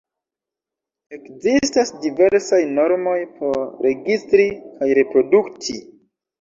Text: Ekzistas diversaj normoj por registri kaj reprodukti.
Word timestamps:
Ekzistas 1.17 1.91
diversaj 2.07 2.61
normoj 2.79 3.15
por 3.37 3.63
registri 3.89 4.51
kaj 4.65 4.91
reprodukti. 5.03 5.81